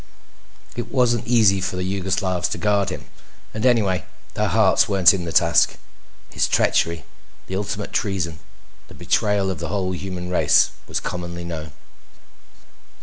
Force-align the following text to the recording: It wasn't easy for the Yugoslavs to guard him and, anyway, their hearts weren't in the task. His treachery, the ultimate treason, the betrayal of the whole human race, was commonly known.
It 0.75 0.91
wasn't 0.91 1.27
easy 1.27 1.61
for 1.61 1.75
the 1.75 1.83
Yugoslavs 1.83 2.49
to 2.49 2.57
guard 2.57 2.89
him 2.89 3.05
and, 3.53 3.63
anyway, 3.67 4.03
their 4.33 4.47
hearts 4.47 4.89
weren't 4.89 5.13
in 5.13 5.25
the 5.25 5.31
task. 5.31 5.77
His 6.31 6.47
treachery, 6.47 7.05
the 7.45 7.55
ultimate 7.55 7.93
treason, 7.93 8.39
the 8.87 8.95
betrayal 8.95 9.51
of 9.51 9.59
the 9.59 9.67
whole 9.67 9.91
human 9.91 10.31
race, 10.31 10.71
was 10.87 10.99
commonly 10.99 11.43
known. 11.43 11.71